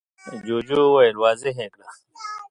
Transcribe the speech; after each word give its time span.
جوجو 0.45 0.77
وويل: 0.91 1.15
واضح 1.23 1.55
يې 1.61 1.67
کړه! 1.73 1.87